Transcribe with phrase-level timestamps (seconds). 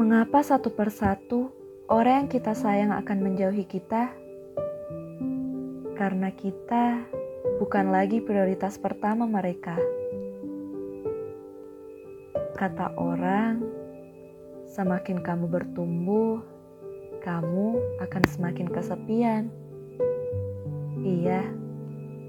[0.00, 1.52] Mengapa satu persatu
[1.84, 4.08] orang yang kita sayang akan menjauhi kita?
[5.92, 7.04] Karena kita
[7.60, 9.76] bukan lagi prioritas pertama mereka.
[12.56, 13.60] Kata orang,
[14.72, 16.40] semakin kamu bertumbuh,
[17.20, 19.52] kamu akan semakin kesepian.
[21.04, 21.44] Iya,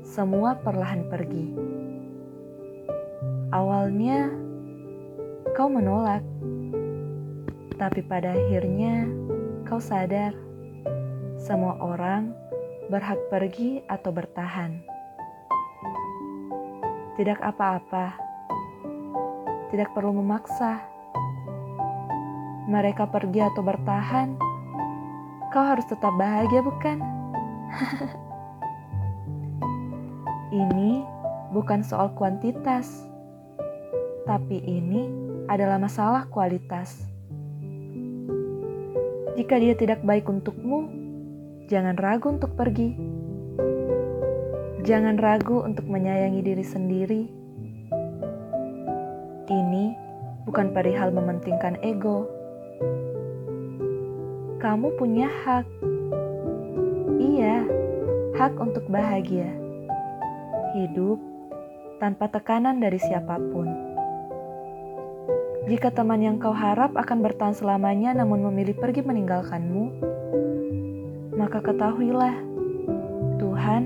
[0.04, 1.56] semua perlahan pergi.
[3.56, 4.28] Awalnya
[5.56, 6.28] kau menolak,
[7.82, 9.10] tapi pada akhirnya
[9.66, 10.38] kau sadar
[11.42, 12.30] semua orang
[12.94, 14.86] berhak pergi atau bertahan.
[17.18, 18.14] Tidak apa-apa,
[19.74, 20.86] tidak perlu memaksa.
[22.70, 24.38] Mereka pergi atau bertahan,
[25.50, 27.02] kau harus tetap bahagia, bukan?
[30.62, 31.02] Ini
[31.50, 33.10] bukan soal kuantitas,
[34.30, 35.08] tapi ini
[35.48, 37.12] adalah masalah kualitas.
[39.32, 40.92] Jika dia tidak baik untukmu,
[41.72, 42.96] jangan ragu untuk pergi.
[44.84, 47.22] Jangan ragu untuk menyayangi diri sendiri.
[49.48, 49.86] Ini
[50.44, 52.28] bukan perihal mementingkan ego.
[54.60, 55.68] Kamu punya hak.
[57.22, 57.64] Iya,
[58.36, 59.48] hak untuk bahagia.
[60.76, 61.20] Hidup
[62.04, 63.91] tanpa tekanan dari siapa pun.
[65.70, 69.94] Jika teman yang kau harap akan bertahan selamanya namun memilih pergi meninggalkanmu,
[71.38, 72.34] maka ketahuilah
[73.38, 73.84] Tuhan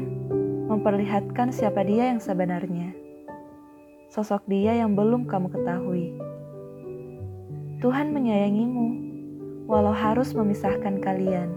[0.72, 2.96] memperlihatkan siapa dia yang sebenarnya.
[4.08, 6.16] Sosok dia yang belum kamu ketahui.
[7.84, 8.88] Tuhan menyayangimu
[9.68, 11.52] walau harus memisahkan kalian.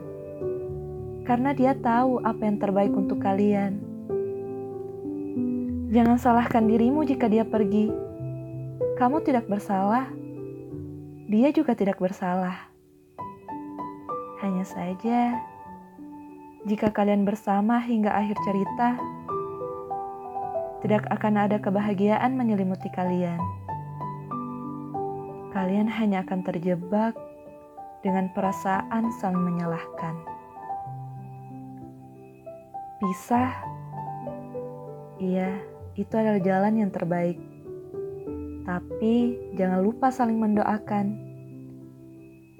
[1.23, 3.79] Karena dia tahu apa yang terbaik untuk kalian.
[5.95, 8.08] Jangan salahkan dirimu jika dia pergi
[8.99, 10.11] kamu tidak bersalah,
[11.31, 12.67] dia juga tidak bersalah.
[14.43, 15.39] Hanya saja,
[16.67, 18.99] jika kalian bersama hingga akhir cerita,
[20.83, 23.39] tidak akan ada kebahagiaan menyelimuti kalian.
[25.55, 27.15] Kalian hanya akan terjebak
[28.03, 30.15] dengan perasaan saling menyalahkan.
[32.99, 33.63] Pisah,
[35.23, 35.55] iya,
[35.95, 37.58] itu adalah jalan yang terbaik.
[38.69, 41.17] Tapi jangan lupa saling mendoakan.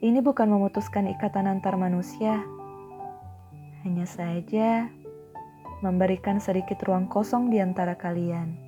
[0.01, 2.41] Ini bukan memutuskan ikatan antar manusia,
[3.85, 4.89] hanya saja
[5.85, 8.68] memberikan sedikit ruang kosong di antara kalian.